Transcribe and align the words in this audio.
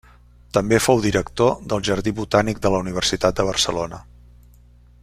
També 0.57 0.79
fou 0.85 1.03
director 1.03 1.53
del 1.73 1.83
Jardí 1.89 2.15
Botànic 2.21 2.63
de 2.65 2.73
la 2.77 2.81
Universitat 2.87 3.39
de 3.43 3.47
Barcelona. 3.53 4.03